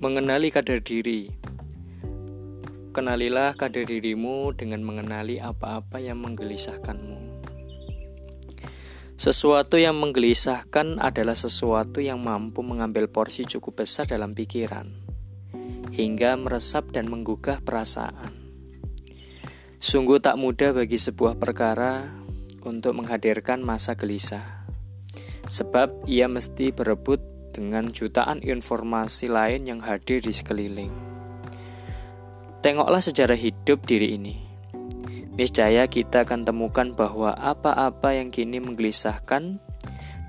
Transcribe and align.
Mengenali 0.00 0.48
kadar 0.48 0.80
diri. 0.80 1.28
Kenalilah 2.96 3.52
kadar 3.52 3.84
dirimu 3.84 4.48
dengan 4.56 4.80
mengenali 4.80 5.36
apa-apa 5.36 6.00
yang 6.00 6.24
menggelisahkanmu. 6.24 7.44
Sesuatu 9.20 9.76
yang 9.76 10.00
menggelisahkan 10.00 11.04
adalah 11.04 11.36
sesuatu 11.36 12.00
yang 12.00 12.16
mampu 12.16 12.64
mengambil 12.64 13.12
porsi 13.12 13.44
cukup 13.44 13.84
besar 13.84 14.08
dalam 14.08 14.32
pikiran, 14.32 14.88
hingga 15.92 16.32
meresap 16.40 16.96
dan 16.96 17.04
menggugah 17.12 17.60
perasaan. 17.60 18.32
Sungguh 19.84 20.16
tak 20.16 20.40
mudah 20.40 20.72
bagi 20.72 20.96
sebuah 20.96 21.36
perkara 21.36 22.08
untuk 22.64 22.96
menghadirkan 22.96 23.60
masa 23.60 24.00
gelisah, 24.00 24.64
sebab 25.44 26.08
ia 26.08 26.24
mesti 26.24 26.72
berebut 26.72 27.29
dengan 27.50 27.90
jutaan 27.90 28.38
informasi 28.40 29.26
lain 29.26 29.66
yang 29.66 29.80
hadir 29.82 30.22
di 30.22 30.30
sekeliling. 30.30 30.94
Tengoklah 32.62 33.02
sejarah 33.02 33.36
hidup 33.36 33.84
diri 33.84 34.14
ini. 34.14 34.36
Niscaya 35.34 35.88
kita 35.88 36.28
akan 36.28 36.44
temukan 36.44 36.92
bahwa 36.92 37.32
apa-apa 37.32 38.12
yang 38.14 38.28
kini 38.28 38.60
menggelisahkan 38.60 39.58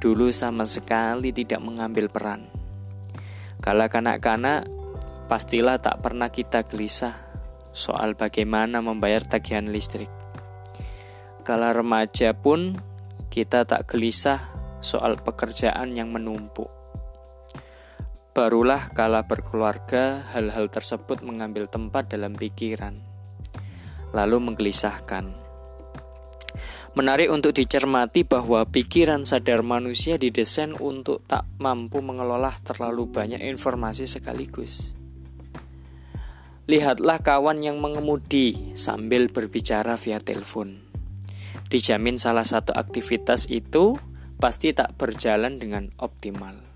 dulu 0.02 0.34
sama 0.34 0.66
sekali 0.66 1.30
tidak 1.30 1.62
mengambil 1.62 2.10
peran. 2.10 2.48
Kala 3.62 3.92
kanak-kanak, 3.92 4.66
pastilah 5.30 5.78
tak 5.78 6.02
pernah 6.02 6.34
kita 6.34 6.66
gelisah 6.66 7.14
soal 7.70 8.18
bagaimana 8.18 8.82
membayar 8.82 9.22
tagihan 9.22 9.70
listrik. 9.70 10.10
Kala 11.46 11.70
remaja 11.70 12.34
pun, 12.34 12.80
kita 13.30 13.70
tak 13.70 13.86
gelisah 13.86 14.42
soal 14.82 15.22
pekerjaan 15.22 15.94
yang 15.94 16.10
menumpuk. 16.10 16.81
Barulah 18.32 18.96
kala 18.96 19.28
berkeluarga 19.28 20.24
hal-hal 20.32 20.72
tersebut 20.72 21.20
mengambil 21.20 21.68
tempat 21.68 22.16
dalam 22.16 22.32
pikiran, 22.32 23.04
lalu 24.16 24.40
menggelisahkan. 24.40 25.36
Menarik 26.96 27.28
untuk 27.28 27.52
dicermati 27.52 28.24
bahwa 28.24 28.64
pikiran 28.64 29.28
sadar 29.28 29.68
manusia 29.68 30.16
didesain 30.16 30.72
untuk 30.80 31.28
tak 31.28 31.44
mampu 31.60 32.00
mengelola 32.00 32.56
terlalu 32.64 33.12
banyak 33.12 33.44
informasi 33.44 34.08
sekaligus. 34.08 34.96
Lihatlah 36.72 37.20
kawan 37.20 37.60
yang 37.60 37.84
mengemudi 37.84 38.72
sambil 38.80 39.28
berbicara 39.28 40.00
via 40.00 40.24
telepon. 40.24 40.80
Dijamin 41.68 42.16
salah 42.16 42.48
satu 42.48 42.72
aktivitas 42.72 43.52
itu 43.52 44.00
pasti 44.40 44.72
tak 44.72 44.96
berjalan 44.96 45.60
dengan 45.60 45.92
optimal. 46.00 46.71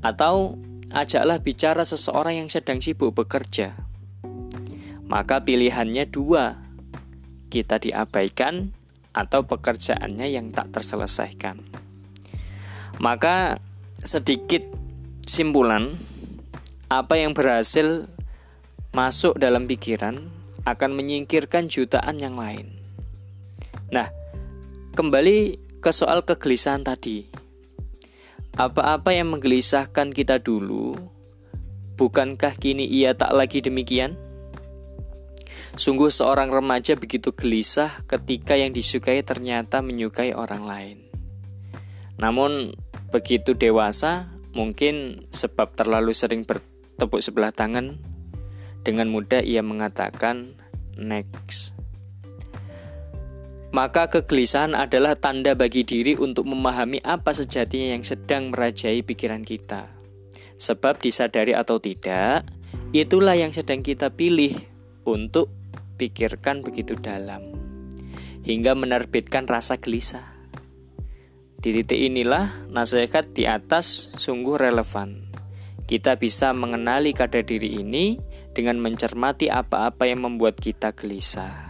Atau 0.00 0.56
ajaklah 0.90 1.38
bicara 1.40 1.86
seseorang 1.86 2.44
yang 2.44 2.48
sedang 2.50 2.82
sibuk 2.82 3.14
bekerja. 3.14 3.76
Maka 5.06 5.42
pilihannya 5.42 6.06
dua, 6.06 6.58
kita 7.50 7.82
diabaikan 7.82 8.70
atau 9.10 9.42
pekerjaannya 9.42 10.26
yang 10.30 10.54
tak 10.54 10.70
terselesaikan. 10.70 11.62
Maka 13.02 13.58
sedikit 14.00 14.62
simpulan 15.26 15.98
apa 16.90 17.18
yang 17.18 17.34
berhasil 17.34 18.10
masuk 18.90 19.38
dalam 19.38 19.70
pikiran 19.70 20.30
akan 20.66 20.90
menyingkirkan 20.98 21.70
jutaan 21.70 22.18
yang 22.18 22.34
lain. 22.34 22.66
Nah, 23.94 24.10
kembali 24.98 25.58
ke 25.78 25.90
soal 25.94 26.26
kegelisahan 26.26 26.82
tadi. 26.82 27.29
Apa-apa 28.60 29.16
yang 29.16 29.32
menggelisahkan 29.32 30.12
kita 30.12 30.36
dulu, 30.36 30.92
bukankah 31.96 32.52
kini 32.60 32.84
ia 32.84 33.16
tak 33.16 33.32
lagi 33.32 33.64
demikian? 33.64 34.20
Sungguh 35.80 36.12
seorang 36.12 36.52
remaja 36.52 36.92
begitu 36.92 37.32
gelisah 37.32 38.04
ketika 38.04 38.60
yang 38.60 38.76
disukai 38.76 39.24
ternyata 39.24 39.80
menyukai 39.80 40.36
orang 40.36 40.68
lain. 40.68 40.98
Namun 42.20 42.76
begitu 43.08 43.56
dewasa, 43.56 44.28
mungkin 44.52 45.24
sebab 45.32 45.72
terlalu 45.72 46.12
sering 46.12 46.44
bertepuk 46.44 47.24
sebelah 47.24 47.56
tangan, 47.56 47.96
dengan 48.84 49.08
mudah 49.08 49.40
ia 49.40 49.64
mengatakan 49.64 50.52
next. 51.00 51.79
Maka 53.70 54.10
kegelisahan 54.10 54.74
adalah 54.74 55.14
tanda 55.14 55.54
bagi 55.54 55.86
diri 55.86 56.18
untuk 56.18 56.50
memahami 56.50 56.98
apa 57.06 57.30
sejatinya 57.30 57.94
yang 57.94 58.02
sedang 58.02 58.50
merajai 58.50 59.06
pikiran 59.06 59.46
kita. 59.46 59.94
Sebab 60.58 60.98
disadari 60.98 61.54
atau 61.54 61.78
tidak, 61.78 62.50
itulah 62.90 63.38
yang 63.38 63.54
sedang 63.54 63.86
kita 63.86 64.10
pilih 64.10 64.58
untuk 65.06 65.54
pikirkan 65.94 66.66
begitu 66.66 66.98
dalam. 66.98 67.46
Hingga 68.42 68.74
menerbitkan 68.74 69.46
rasa 69.46 69.78
gelisah. 69.78 70.26
Di 71.62 71.70
titik 71.70 72.00
inilah 72.00 72.66
nasihat 72.74 73.30
di 73.30 73.46
atas 73.46 74.10
sungguh 74.18 74.58
relevan. 74.58 75.30
Kita 75.86 76.18
bisa 76.18 76.50
mengenali 76.50 77.14
kadar 77.14 77.46
diri 77.46 77.78
ini 77.78 78.18
dengan 78.50 78.82
mencermati 78.82 79.46
apa-apa 79.46 80.10
yang 80.10 80.26
membuat 80.26 80.58
kita 80.58 80.90
gelisah. 80.90 81.69